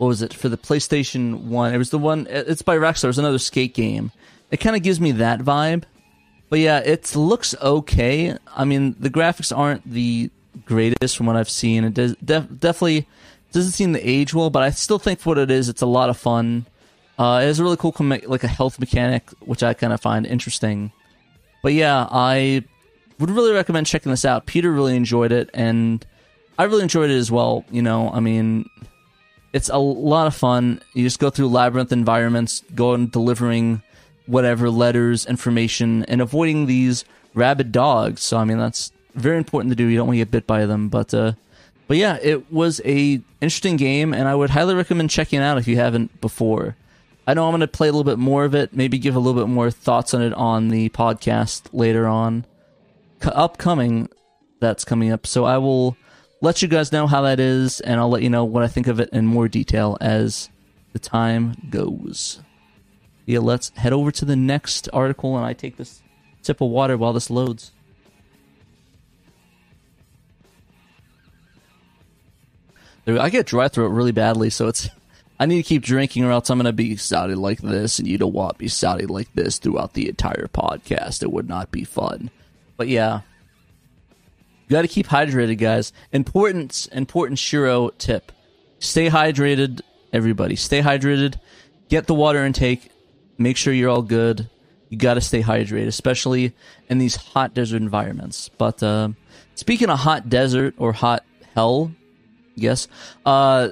[0.00, 1.74] What was it for the PlayStation One?
[1.74, 2.26] It was the one.
[2.30, 3.10] It's by Rockstar.
[3.10, 4.12] It's another skate game.
[4.50, 5.82] It kind of gives me that vibe,
[6.48, 8.34] but yeah, it looks okay.
[8.56, 10.30] I mean, the graphics aren't the
[10.64, 11.84] greatest from what I've seen.
[11.84, 13.08] It does def- definitely
[13.52, 15.86] doesn't seem to age well, but I still think for what it is, it's a
[15.86, 16.64] lot of fun.
[17.18, 20.24] Uh, it has a really cool like a health mechanic, which I kind of find
[20.24, 20.92] interesting.
[21.62, 22.64] But yeah, I
[23.18, 24.46] would really recommend checking this out.
[24.46, 26.06] Peter really enjoyed it, and
[26.58, 27.66] I really enjoyed it as well.
[27.70, 28.64] You know, I mean,
[29.52, 30.82] it's a lot of fun.
[30.94, 33.82] You just go through labyrinth environments, going delivering
[34.26, 38.22] whatever letters, information, and avoiding these rabid dogs.
[38.22, 39.86] So I mean, that's very important to do.
[39.86, 41.32] You don't want to get bit by them, but uh,
[41.88, 45.58] but yeah, it was a interesting game, and I would highly recommend checking it out
[45.58, 46.76] if you haven't before.
[47.26, 49.18] I know I'm going to play a little bit more of it, maybe give a
[49.18, 52.44] little bit more thoughts on it on the podcast later on.
[53.22, 54.08] C- upcoming,
[54.58, 55.26] that's coming up.
[55.26, 55.96] So I will
[56.40, 58.86] let you guys know how that is, and I'll let you know what I think
[58.86, 60.48] of it in more detail as
[60.92, 62.40] the time goes.
[63.26, 66.02] Yeah, let's head over to the next article, and I take this
[66.42, 67.72] sip of water while this loads.
[73.06, 74.88] I get dry throat really badly, so it's
[75.38, 78.18] I need to keep drinking or else I'm to be sounding like this, and you
[78.18, 81.22] don't want me sounding like this throughout the entire podcast.
[81.22, 82.30] It would not be fun.
[82.76, 83.22] But yeah,
[84.70, 85.92] you got to keep hydrated, guys.
[86.12, 88.30] Important, important Shiro tip:
[88.78, 89.80] stay hydrated,
[90.12, 90.54] everybody.
[90.54, 91.40] Stay hydrated.
[91.88, 92.88] Get the water intake.
[93.36, 94.48] Make sure you're all good.
[94.88, 96.54] You got to stay hydrated, especially
[96.88, 98.48] in these hot desert environments.
[98.48, 99.08] But uh,
[99.56, 101.24] speaking of hot desert or hot
[101.56, 101.90] hell,
[102.54, 102.86] yes.
[103.26, 103.70] Uh,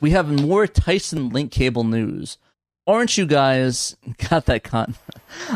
[0.00, 2.38] we have more Taisen link cable news.
[2.86, 3.96] Aren't you guys
[4.30, 4.94] got that con?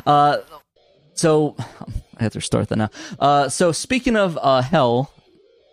[0.05, 0.37] Uh,
[1.23, 1.55] so
[2.19, 2.91] I have to start that now.
[3.19, 5.13] Uh, so speaking of uh, hell,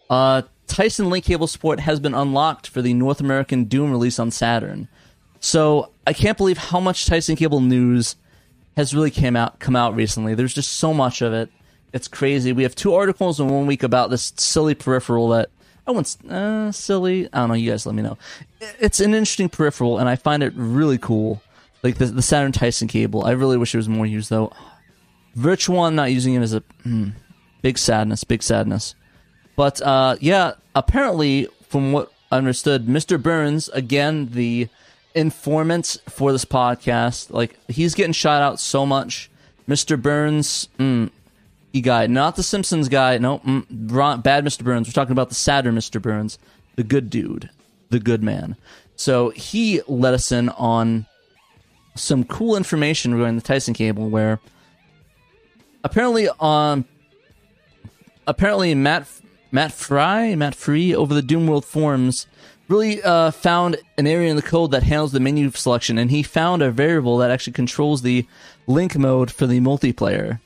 [0.09, 4.31] uh, Taisen link cable support has been unlocked for the North American Doom release on
[4.31, 4.87] Saturn.
[5.39, 8.15] So I can't believe how much Taisen cable news
[8.77, 10.35] has really came out come out recently.
[10.35, 11.49] There's just so much of it.
[11.91, 12.53] It's crazy.
[12.53, 15.49] We have two articles in one week about this silly peripheral that
[15.87, 17.27] I wouldn't uh, silly.
[17.33, 17.55] I don't know.
[17.55, 18.17] You guys let me know.
[18.79, 21.41] It's an interesting peripheral, and I find it really cool.
[21.81, 23.25] Like the the Saturn Taisen cable.
[23.25, 24.53] I really wish it was more used though.
[25.35, 27.13] Virtual not using it is a mm,
[27.61, 28.23] big sadness.
[28.23, 28.95] Big sadness.
[29.55, 33.21] But uh, yeah, apparently, from what I understood, Mr.
[33.21, 34.69] Burns again, the
[35.13, 37.31] informant for this podcast.
[37.31, 39.29] Like he's getting shot out so much.
[39.67, 40.01] Mr.
[40.01, 41.11] Burns, mm,
[41.73, 43.17] he guy, not the Simpsons guy.
[43.17, 44.63] No, mm, bad Mr.
[44.63, 44.87] Burns.
[44.87, 46.01] We're talking about the sadder Mr.
[46.01, 46.39] Burns,
[46.75, 47.49] the good dude,
[47.89, 48.55] the good man.
[48.95, 51.05] So he let us in on
[51.95, 54.39] some cool information regarding the Taisen cable, where
[55.83, 56.85] apparently on um,
[58.27, 59.07] apparently Matt
[59.51, 62.27] Matt Fry Matt Free over the Doom World forums
[62.67, 66.23] really uh, found an area in the code that handles the menu selection, and he
[66.23, 68.25] found a variable that actually controls the
[68.67, 70.39] link mode for the multiplayer.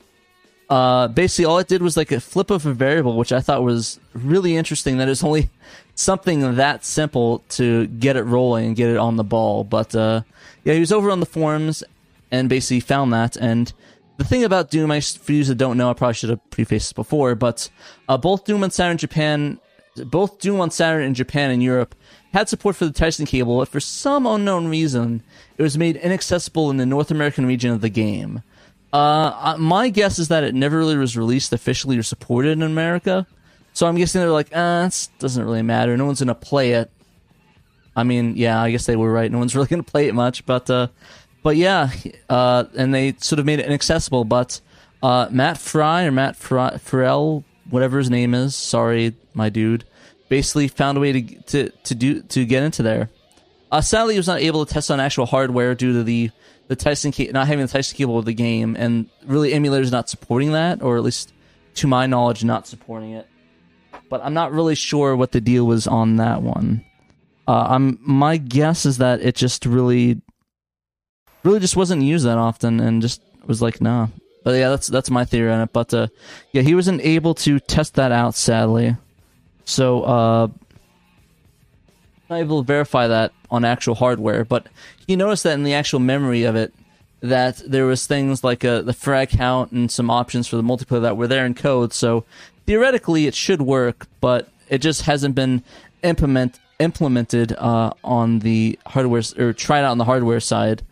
[0.70, 3.62] Uh, basically, all it did was like a flip of a variable, which I thought
[3.62, 4.96] was really interesting.
[4.96, 5.50] That it's only
[5.94, 9.62] something that simple to get it rolling and get it on the ball.
[9.62, 10.22] But uh,
[10.64, 11.84] yeah, he was over on the forums
[12.30, 13.36] and basically found that.
[13.36, 13.72] And
[14.16, 16.86] the thing about Doom, I, for you that don't know, I probably should have prefaced
[16.86, 17.68] this before, but
[18.08, 19.60] uh, both Doom on Saturn in Japan,
[20.06, 21.94] both Doom on Saturn in Japan and Europe
[22.32, 25.22] had support for the Taisen cable, but for some unknown reason,
[25.56, 28.42] it was made inaccessible in the North American region of the game.
[28.92, 33.26] Uh, my guess is that it never really was released officially or supported in America.
[33.72, 35.96] So I'm guessing they're like, ah, it doesn't really matter.
[35.96, 36.90] No one's gonna play it.
[37.96, 39.30] I mean, yeah, I guess they were right.
[39.30, 40.88] No one's really gonna play it much, but uh,
[41.44, 41.90] but yeah,
[42.28, 44.24] uh, and they sort of made it inaccessible.
[44.24, 44.60] But
[45.02, 49.84] uh, Matt Fry or Matt Farrell, whatever his name is, sorry, my dude,
[50.28, 53.10] basically found a way to to to do to get into there.
[53.70, 56.30] Uh, sadly, he was not able to test on actual hardware due to the
[56.68, 60.08] the Taisen ca- not having the Taisen cable of the game, and really emulators not
[60.08, 61.32] supporting that, or at least
[61.74, 63.28] to my knowledge, not supporting it.
[64.08, 66.84] But I'm not really sure what the deal was on that one.
[67.46, 70.22] Uh, I'm my guess is that it just really,
[71.44, 74.08] really just wasn't used that often, and just was like, nah.
[74.42, 75.72] But yeah, that's that's my theory on it.
[75.72, 76.08] But uh,
[76.52, 78.96] yeah, he wasn't able to test that out, sadly.
[79.64, 80.48] So, uh,
[82.28, 84.66] not able to verify that on actual hardware, but
[85.06, 86.74] he noticed that in the actual memory of it,
[87.20, 91.02] that there was things like uh, the frag count and some options for the multiplayer
[91.02, 91.94] that were there in code.
[91.94, 92.24] So
[92.66, 95.62] theoretically, it should work, but it just hasn't been
[96.02, 100.82] implement implemented uh, on the hardware or tried out on the hardware side.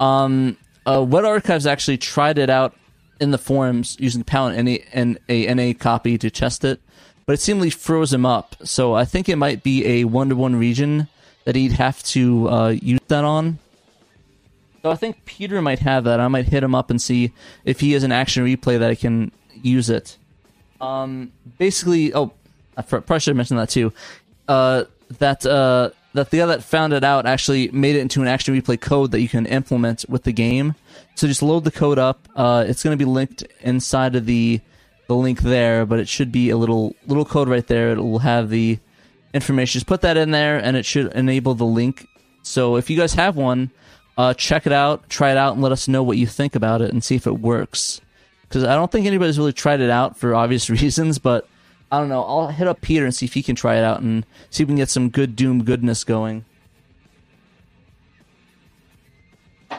[0.00, 0.56] Um,
[0.86, 2.74] uh, Wet Archives actually tried it out
[3.20, 6.80] in the forums using Pound and a, a NA copy to test it,
[7.24, 8.56] but it seemingly froze him up.
[8.62, 11.08] So I think it might be a one to one region
[11.44, 13.58] that he'd have to uh, use that on.
[14.82, 16.20] So I think Peter might have that.
[16.20, 17.32] I might hit him up and see
[17.64, 20.16] if he has an action replay that I can use it.
[20.80, 22.32] Um, basically, oh,
[22.76, 23.92] I probably should have mentioned that too.
[24.46, 24.84] Uh,
[25.18, 28.60] that uh, that the guy that found it out actually made it into an action
[28.60, 30.74] replay code that you can implement with the game.
[31.14, 32.28] So just load the code up.
[32.34, 34.60] Uh, it's going to be linked inside of the
[35.06, 37.92] the link there, but it should be a little little code right there.
[37.92, 38.78] It will have the
[39.32, 39.78] information.
[39.78, 42.06] Just put that in there, and it should enable the link.
[42.42, 43.70] So if you guys have one,
[44.18, 46.82] uh, check it out, try it out, and let us know what you think about
[46.82, 48.00] it, and see if it works.
[48.42, 51.48] Because I don't think anybody's really tried it out for obvious reasons, but
[51.90, 52.24] I don't know.
[52.24, 54.68] I'll hit up Peter and see if he can try it out and see if
[54.68, 56.44] we can get some good Doom goodness going.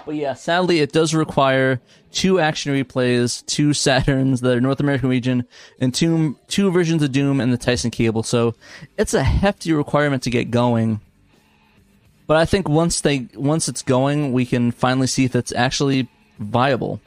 [0.06, 5.46] But yeah, sadly, it does require two action replays, two Saturns, the North American region,
[5.80, 8.24] and two two versions of Doom and the Taisen cable.
[8.24, 8.56] So
[8.98, 11.02] it's a hefty requirement to get going.
[12.26, 16.10] But I think once they once it's going, we can finally see if it's actually
[16.39, 17.02] viable.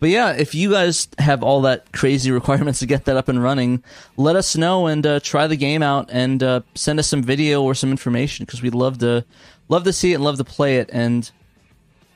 [0.00, 3.42] But yeah, if you guys have all that crazy requirements to get that up and
[3.42, 3.82] running,
[4.16, 7.62] let us know and uh, try the game out and uh, send us some video
[7.62, 9.24] or some information because we'd love to
[9.68, 10.90] love to see it and love to play it.
[10.92, 11.30] And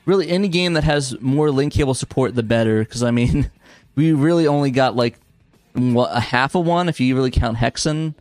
[0.07, 2.81] really any game that has more link cable support, the better.
[2.81, 3.51] Because I mean,
[3.95, 5.18] we really only got like
[5.75, 8.14] a half of one if you really count Hexen,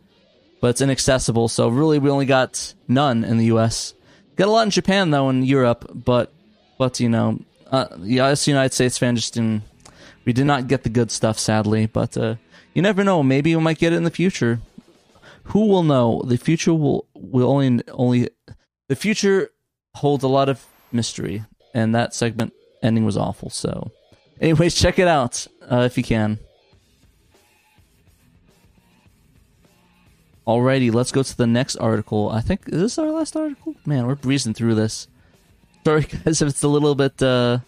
[0.59, 1.47] but it's inaccessible.
[1.47, 3.93] So really, we only got none in the U.S.
[4.35, 6.31] Got a lot in Japan though, in Europe, but
[6.77, 7.39] but you know,
[7.71, 9.63] uh, yeah, as United States fan, just in
[10.25, 11.87] we did not get the good stuff, sadly.
[11.87, 12.35] But uh,
[12.73, 13.23] you never know.
[13.23, 14.59] Maybe we might get it in the future.
[15.45, 16.21] Who will know?
[16.25, 18.29] The future will will only only
[18.87, 19.49] the future
[19.95, 22.53] holds a lot of mystery and that segment
[22.83, 23.49] ending was awful.
[23.49, 23.91] So,
[24.39, 26.39] anyways, check it out uh, if you can.
[30.47, 32.29] Alrighty, let's go to the next article.
[32.29, 33.75] I think is this our last article?
[33.85, 35.07] Man, we're breezing through this.
[35.83, 37.59] Sorry guys if it's a little bit uh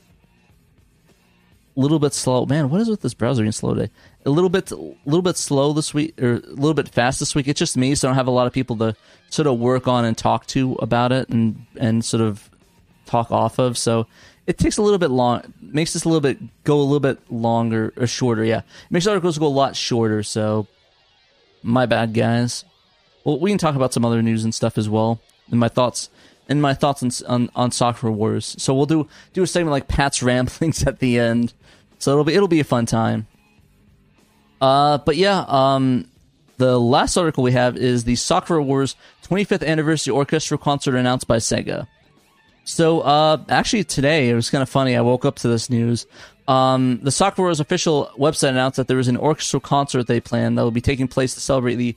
[1.76, 2.45] little bit slow.
[2.45, 3.91] Man, what is with this browser being slow today?
[4.26, 7.34] A little bit a little bit slow this week or a little bit fast this
[7.34, 7.47] week.
[7.47, 8.95] It's just me, so I don't have a lot of people to
[9.30, 12.49] sort of work on and talk to about it and and sort of
[13.06, 13.78] talk off of.
[13.78, 14.08] So
[14.45, 17.19] it takes a little bit long, makes this a little bit go a little bit
[17.32, 18.43] longer or shorter.
[18.43, 20.23] Yeah, it makes articles go a lot shorter.
[20.23, 20.67] So
[21.63, 22.65] my bad, guys.
[23.23, 26.10] Well, we can talk about some other news and stuff as well, and my thoughts
[26.49, 28.56] and my thoughts on, on on Sakura Wars.
[28.60, 31.53] So we'll do do a segment like Pat's ramblings at the end.
[31.99, 33.27] So it'll be it'll be a fun time.
[34.62, 36.08] Uh, but yeah, um,
[36.58, 41.38] the last article we have is the Sakura Wars 25th anniversary orchestra concert announced by
[41.38, 41.88] Sega.
[42.65, 44.95] So, uh, actually today it was kind of funny.
[44.95, 46.06] I woke up to this news.
[46.47, 50.58] Um, the Sakura Wars official website announced that there was an orchestral concert they planned
[50.58, 51.95] that will be taking place to celebrate the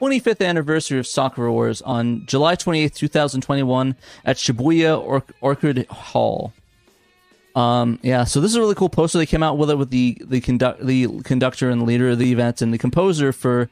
[0.00, 6.52] 25th anniversary of Sakura Wars on July 28th, 2021 at Shibuya or- Orchard Hall.
[7.54, 9.16] Um, yeah, so this is a really cool poster.
[9.16, 10.40] They came out with it with the the
[10.82, 13.70] the conductor and the leader of the event and the composer for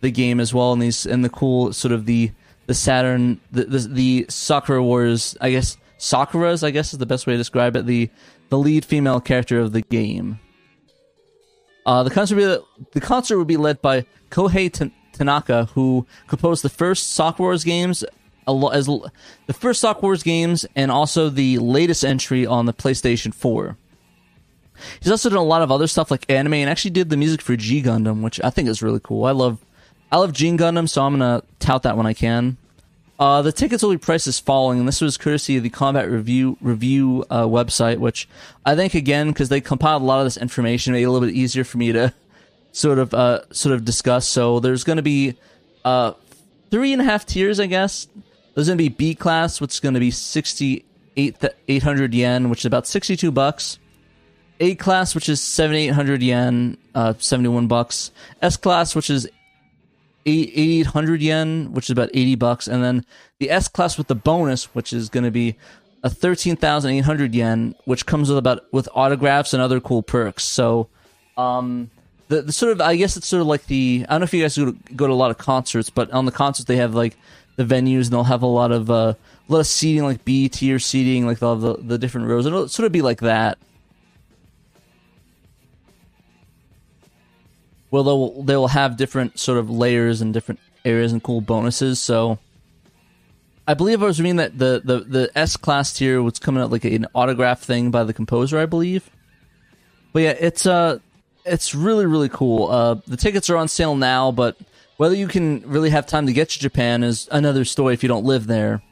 [0.00, 2.32] the game as well, and these and the cool sort of the
[2.66, 5.36] the Saturn the the, the Wars.
[5.40, 7.86] I guess Sakura's I guess is the best way to describe it.
[7.86, 8.10] The
[8.48, 10.40] the lead female character of the game.
[11.86, 14.72] Uh, the concert be, the concert would be led by Kohei
[15.20, 18.02] Tanaka, who composed the first Sakura Wars games
[18.48, 23.76] as the first Sakura Wars games and also the latest entry on the PlayStation 4.
[25.00, 27.42] He's also done a lot of other stuff like anime and actually did the music
[27.42, 29.26] for G Gundam, which I think is really cool.
[29.26, 29.58] I love
[30.10, 32.56] I love G Gundam, so I'm gonna tout that when I can.
[33.18, 36.10] Uh, the tickets will be priced as following, and this was courtesy of the Combat
[36.10, 38.26] Review Review uh, website, which
[38.64, 41.28] I think again because they compiled a lot of this information, made it a little
[41.28, 42.14] bit easier for me to
[42.72, 44.26] sort of uh, sort of discuss.
[44.26, 45.36] So there's going to be
[45.84, 46.12] uh,
[46.70, 48.06] three and a half tiers, I guess.
[48.54, 50.84] There's going to be B class, which is going to be sixty
[51.16, 51.36] eight
[51.68, 53.78] eight hundred yen, which is about sixty two bucks.
[54.60, 58.10] A class, which is seventy eight hundred yen, uh, seventy one bucks.
[58.42, 59.28] S class, which is
[60.26, 63.04] 8800 yen, which is about 80 bucks, and then
[63.38, 65.56] the S class with the bonus, which is going to be
[66.02, 70.44] a 13,800 yen, which comes with about with autographs and other cool perks.
[70.44, 70.88] So,
[71.36, 71.90] um,
[72.30, 74.32] the, the sort of I guess it's sort of like the I don't know if
[74.34, 76.76] you guys go to, go to a lot of concerts, but on the concerts they
[76.76, 77.16] have like
[77.56, 80.48] the venues and they'll have a lot of uh, a lot of seating like B
[80.48, 82.46] tier seating, like they'll the, the different rows.
[82.46, 83.58] It'll sort of be like that.
[87.90, 91.98] well they'll they will have different sort of layers and different areas and cool bonuses.
[91.98, 92.38] So
[93.66, 96.70] I believe I was reading that the the, the S class tier was coming out
[96.70, 99.10] like an autograph thing by the composer, I believe.
[100.12, 100.98] But yeah, it's uh
[101.44, 102.70] it's really really cool.
[102.70, 104.56] Uh, the tickets are on sale now, but
[104.96, 108.08] whether you can really have time to get to Japan is another story if you
[108.08, 108.82] don't live there.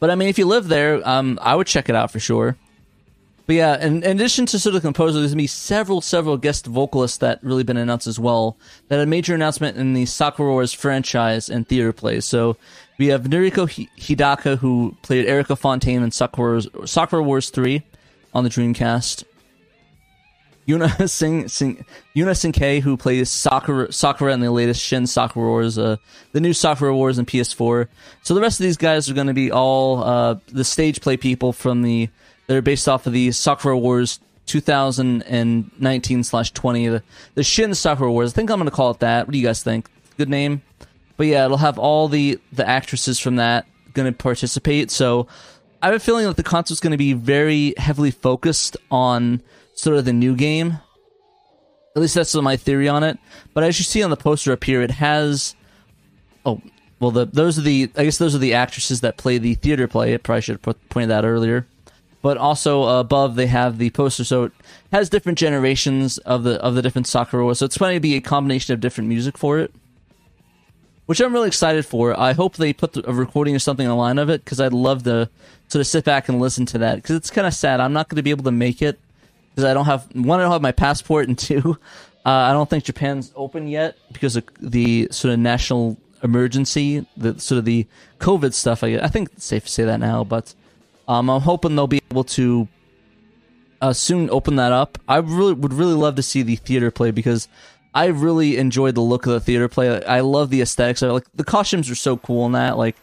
[0.00, 2.56] But I mean, if you live there, um, I would check it out for sure.
[3.46, 6.36] But yeah, in, in, addition to sort of the composer, there's gonna be several, several
[6.36, 8.58] guest vocalists that really been announced as well.
[8.88, 12.26] That a major announcement in the Sakura Wars franchise and theater plays.
[12.26, 12.58] So
[12.98, 17.82] we have Noriko Hidaka, who played Erika Fontaine in Sakura, Sakura Wars 3
[18.34, 19.24] on the Dreamcast.
[20.68, 25.96] Yuna Sing, Sing Yuna who plays Sakura Sakura in the latest Shin Sakura Wars, uh,
[26.32, 27.88] the new Sakura Wars in PS4.
[28.22, 31.16] So the rest of these guys are going to be all uh, the stage play
[31.16, 32.10] people from the
[32.46, 37.02] they're based off of the Sakura Wars 2019 slash 20, the,
[37.34, 38.32] the Shin Sakura Wars.
[38.32, 39.26] I think I'm going to call it that.
[39.26, 39.88] What do you guys think?
[40.16, 40.62] Good name.
[41.18, 44.90] But yeah, it'll have all the the actresses from that going to participate.
[44.90, 45.26] So
[45.82, 49.42] I have a feeling that the concert's going to be very heavily focused on
[49.78, 50.78] sort of the new game.
[51.96, 53.18] At least that's my theory on it.
[53.54, 55.54] But as you see on the poster up here, it has.
[56.44, 56.60] Oh,
[57.00, 59.88] well, the those are the I guess those are the actresses that play the theater
[59.88, 60.14] play.
[60.14, 61.66] I probably should have pointed that earlier
[62.22, 64.52] but also above they have the poster, so it
[64.92, 67.54] has different generations of the of the different Sakura.
[67.54, 69.72] So it's going to be a combination of different music for it,
[71.06, 72.18] which I'm really excited for.
[72.18, 75.30] I hope they put a recording or something online of it because I'd love to
[75.68, 77.80] sort of sit back and listen to that because it's kind of sad.
[77.80, 78.98] I'm not going to be able to make it
[79.58, 80.38] because I don't have one.
[80.38, 81.76] I don't have my passport, and two,
[82.24, 87.40] uh, I don't think Japan's open yet because of the sort of national emergency, the
[87.40, 87.84] sort of the
[88.20, 88.84] COVID stuff.
[88.84, 90.54] I, I think it's safe to say that now, but
[91.08, 92.68] um, I'm hoping they'll be able to
[93.80, 94.96] uh, soon open that up.
[95.08, 97.48] I really would really love to see the theater play because
[97.92, 100.04] I really enjoyed the look of the theater play.
[100.04, 101.02] I love the aesthetics.
[101.02, 102.78] I like the costumes are so cool in that.
[102.78, 102.94] Like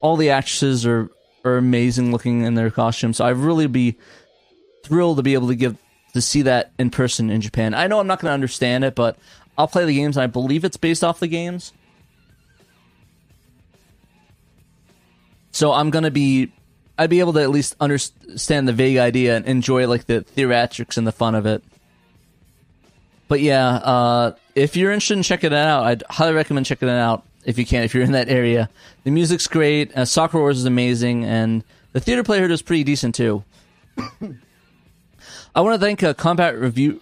[0.00, 1.10] all the actresses are
[1.44, 3.18] are amazing looking in their costumes.
[3.18, 3.98] So I really be
[4.84, 5.76] thrilled to be able to give
[6.18, 7.74] to see that in person in Japan.
[7.74, 9.16] I know I'm not going to understand it, but
[9.56, 10.16] I'll play the games.
[10.16, 11.72] and I believe it's based off the games.
[15.52, 16.52] So I'm going to be
[16.98, 20.98] I'd be able to at least understand the vague idea and enjoy like the theatrics
[20.98, 21.62] and the fun of it.
[23.28, 26.98] But yeah, uh, if you're interested in checking it out, I'd highly recommend checking it
[26.98, 28.68] out if you can, if you're in that area.
[29.04, 31.62] The music's great, uh, Sakura Wars is amazing, and
[31.92, 33.44] the theater play is pretty decent too.
[35.58, 37.00] I want to thank uh, Combat Review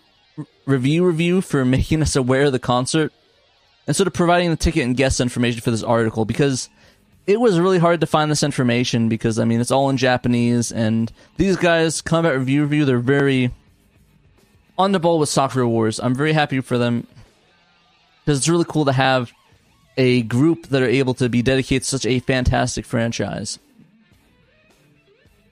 [0.64, 3.12] Review Review for making us aware of the concert
[3.86, 6.70] and sort of providing the ticket and guest information for this article because
[7.26, 10.72] it was really hard to find this information because I mean it's all in Japanese,
[10.72, 13.50] and these guys, Combat Review Review, they're very
[14.78, 16.00] on the ball with Sakura Wars.
[16.00, 17.06] I'm very happy for them
[18.24, 19.32] because it's really cool to have
[19.98, 23.58] a group that are able to be dedicated to such a fantastic franchise.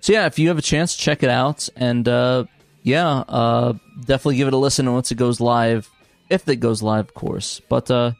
[0.01, 2.45] So yeah, if you have a chance, check it out, and uh,
[2.85, 5.91] yeah, uh, definitely give it a listen once it goes live,
[6.31, 7.61] if it goes live, of course.
[7.69, 8.13] But uh,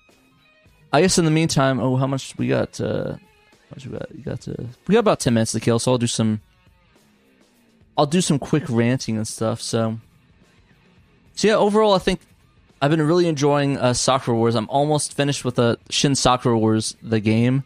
[0.91, 2.81] I guess in the meantime, oh, how much we got?
[2.81, 3.17] Uh,
[3.71, 4.15] much we got?
[4.15, 6.41] You got to, we got about ten minutes to kill, so I'll do some.
[7.97, 9.61] I'll do some quick ranting and stuff.
[9.61, 10.01] So,
[11.35, 12.21] so yeah, overall, I think
[12.81, 14.55] I've been really enjoying uh, Sakura Wars.
[14.55, 17.65] I'm almost finished with the Shin Sakura Wars, the game.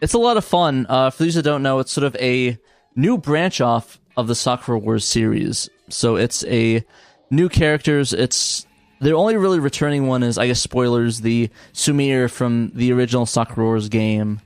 [0.00, 0.86] It's a lot of fun.
[0.88, 2.58] Uh, for those that don't know, it's sort of a
[2.96, 5.70] new branch off of the Sakura Wars series.
[5.92, 6.84] So it's a
[7.30, 8.12] new characters.
[8.12, 8.66] It's
[9.00, 13.66] the only really returning one is I guess spoilers the Sumire from the original Sakura
[13.66, 14.40] Wars game.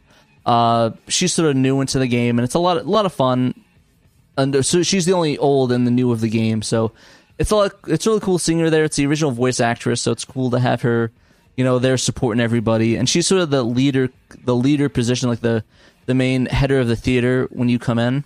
[0.44, 3.12] Uh, she's sort of new into the game, and it's a lot, a lot of
[3.12, 3.54] fun.
[4.38, 6.62] And so she's the only old and the new of the game.
[6.62, 6.92] So
[7.38, 8.84] it's a lot, it's really cool seeing her there.
[8.84, 11.10] It's the original voice actress, so it's cool to have her,
[11.56, 12.96] you know, there supporting everybody.
[12.96, 14.10] And she's sort of the leader,
[14.44, 15.64] the leader position, like the
[16.06, 18.24] the main header of the theater when you come in.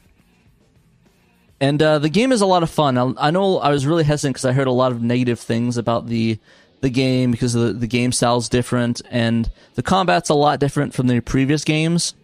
[1.61, 2.97] And uh, the game is a lot of fun.
[2.97, 5.77] I, I know I was really hesitant because I heard a lot of negative things
[5.77, 6.39] about the
[6.81, 10.95] the game because the the game style is different and the combat's a lot different
[10.95, 12.15] from the previous games.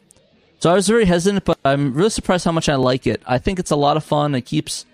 [0.59, 3.23] So I was very hesitant, but I'm really surprised how much I like it.
[3.27, 4.35] I think it's a lot of fun.
[4.35, 4.87] It keeps,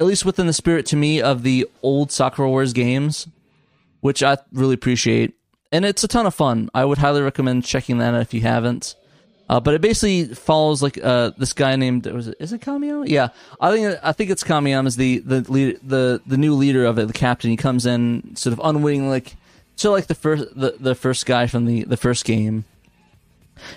[0.00, 3.28] at least within the spirit to me, of the old Sakura Wars games,
[4.00, 5.34] which I really appreciate.
[5.70, 6.70] And it's a ton of fun.
[6.74, 8.96] I would highly recommend checking that out if you haven't.
[9.50, 13.08] Uh, but it basically follows like uh, this guy named was it is it Kamiyama?
[13.08, 13.30] Yeah,
[13.60, 17.00] I think I think it's Kamiyama is the the lead, the the new leader of
[17.00, 17.50] it, the captain.
[17.50, 19.34] He comes in sort of unwittingly, like
[19.74, 22.64] so like the first the, the first guy from the the first game.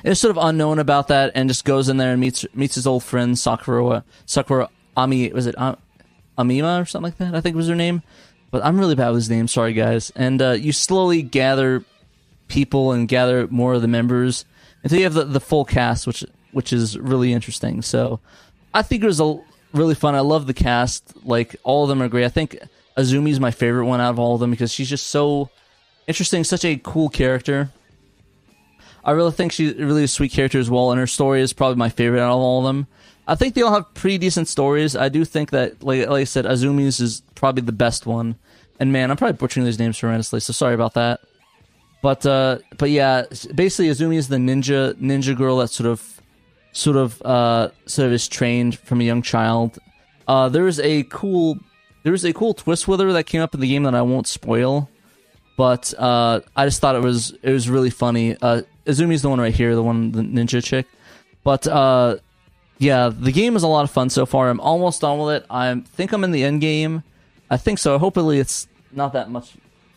[0.03, 2.85] Is sort of unknown about that, and just goes in there and meets meets his
[2.85, 5.55] old friend Sakura Sakura Ami was it
[6.37, 7.33] Amima or something like that?
[7.33, 8.03] I think was her name.
[8.51, 9.47] But I'm really bad with his name.
[9.47, 10.11] Sorry, guys.
[10.15, 11.83] And uh, you slowly gather
[12.47, 14.45] people and gather more of the members
[14.83, 17.81] until you have the, the full cast, which which is really interesting.
[17.81, 18.19] So
[18.73, 19.39] I think it was a
[19.73, 20.15] really fun.
[20.15, 21.25] I love the cast.
[21.25, 22.25] Like all of them are great.
[22.25, 22.57] I think
[22.97, 25.49] Azumi's my favorite one out of all of them because she's just so
[26.07, 27.71] interesting, such a cool character.
[29.03, 31.75] I really think she's really a sweet character as well, and her story is probably
[31.75, 32.87] my favorite out of all of them.
[33.27, 34.95] I think they all have pretty decent stories.
[34.95, 38.35] I do think that, like, like I said, Azumi's is probably the best one.
[38.79, 41.21] And man, I'm probably butchering these names horrendously, so sorry about that.
[42.03, 43.23] But uh, but yeah,
[43.55, 46.21] basically Azumi is the ninja ninja girl that sort of
[46.73, 49.79] sort of uh, sort of is trained from a young child.
[50.27, 51.57] Uh, there is a cool
[52.03, 54.01] there is a cool twist with her that came up in the game that I
[54.01, 54.89] won't spoil.
[55.55, 58.35] But uh, I just thought it was it was really funny.
[58.41, 60.87] Uh, Azumi's the one right here, the one the ninja chick.
[61.45, 62.17] But uh,
[62.79, 64.49] yeah, the game is a lot of fun so far.
[64.49, 65.45] I'm almost done with it.
[65.49, 67.03] I think I'm in the end game.
[67.49, 67.97] I think so.
[67.97, 69.53] Hopefully, it's not that much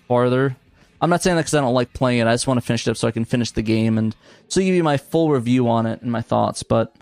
[0.07, 0.57] farther.
[1.01, 2.26] I'm not saying that because I don't like playing it.
[2.26, 4.16] I just want to finish it up so I can finish the game and
[4.49, 6.62] so give you my full review on it and my thoughts.
[6.62, 6.94] But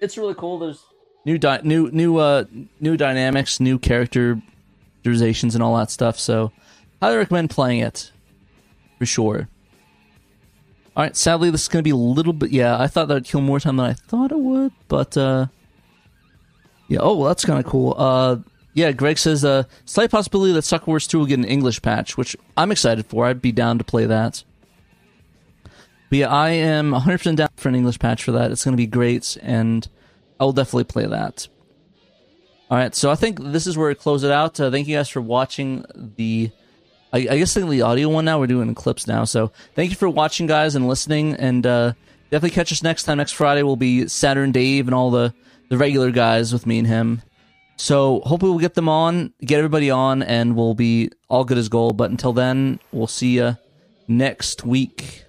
[0.00, 0.58] it's really cool.
[0.58, 0.82] There's
[1.26, 2.44] new di- new new uh
[2.80, 6.18] new dynamics, new characterizations, and all that stuff.
[6.18, 6.52] So
[7.02, 8.10] highly recommend playing it
[8.98, 9.48] for sure.
[10.96, 12.50] All right, sadly this is going to be a little bit.
[12.50, 15.46] Yeah, I thought that would kill more time than I thought it would, but uh,
[16.88, 16.98] yeah.
[17.00, 17.94] Oh, well, that's kind of cool.
[17.96, 18.38] Uh,
[18.80, 22.16] yeah, Greg says uh, slight possibility that Sakura Wars 2 will get an English patch,
[22.16, 23.26] which I'm excited for.
[23.26, 24.42] I'd be down to play that.
[25.64, 28.50] But yeah, I am 100% down for an English patch for that.
[28.50, 29.86] It's going to be great, and
[30.40, 31.46] I will definitely play that.
[32.70, 34.58] All right, so I think this is where we close it out.
[34.58, 36.50] Uh, thank you guys for watching the.
[37.12, 38.38] I, I guess the audio one now.
[38.38, 39.24] We're doing clips now.
[39.24, 41.34] So thank you for watching, guys, and listening.
[41.34, 41.92] And uh,
[42.30, 43.18] definitely catch us next time.
[43.18, 45.34] Next Friday will be Saturn Dave and all the,
[45.68, 47.22] the regular guys with me and him.
[47.80, 51.70] So hopefully we'll get them on, get everybody on, and we'll be all good as
[51.70, 51.96] gold.
[51.96, 53.56] But until then, we'll see you
[54.06, 55.24] next week.